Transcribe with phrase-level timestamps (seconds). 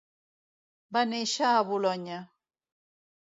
[0.97, 2.17] Va nàixer a Bolonya.